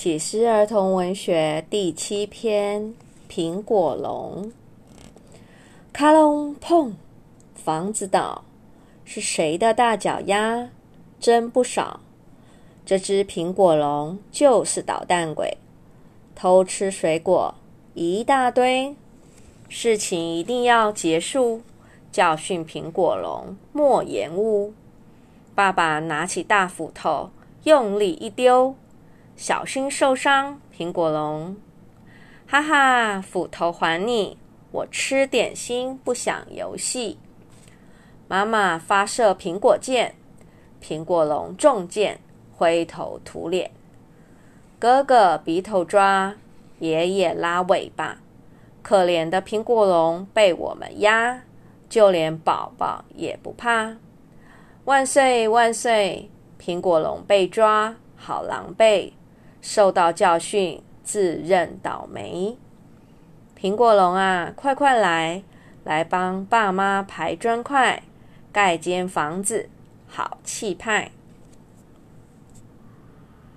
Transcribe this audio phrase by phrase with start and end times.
[0.00, 2.94] 启思儿童文学第七篇：
[3.28, 4.52] 苹果龙。
[5.92, 6.94] 咔隆碰，
[7.56, 8.44] 房子倒，
[9.04, 10.68] 是谁的大脚丫？
[11.18, 11.98] 真不少。
[12.86, 15.58] 这只苹果龙就是捣蛋鬼，
[16.36, 17.52] 偷吃水果
[17.94, 18.94] 一大堆。
[19.68, 21.62] 事情一定要结束，
[22.12, 24.72] 教训苹果龙莫延误。
[25.56, 27.30] 爸爸拿起大斧头，
[27.64, 28.76] 用力一丢。
[29.38, 31.56] 小心受伤，苹果龙！
[32.48, 34.36] 哈哈，斧头还你！
[34.72, 37.18] 我吃点心，不想游戏。
[38.26, 40.16] 妈妈发射苹果箭，
[40.82, 42.18] 苹果龙中箭，
[42.56, 43.70] 灰头土脸。
[44.80, 46.34] 哥哥鼻头抓，
[46.80, 48.18] 爷爷拉尾巴，
[48.82, 51.44] 可怜的苹果龙被我们压，
[51.88, 53.98] 就连宝宝也不怕。
[54.84, 56.28] 万岁万岁！
[56.60, 59.12] 苹果龙被抓，好狼狈。
[59.60, 62.56] 受到教训，自认倒霉。
[63.60, 65.42] 苹果龙啊，快快来，
[65.84, 68.02] 来帮爸妈排砖块，
[68.52, 69.68] 盖间房子，
[70.06, 71.10] 好气派。